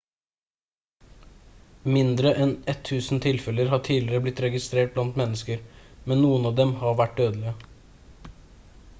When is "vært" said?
7.03-7.13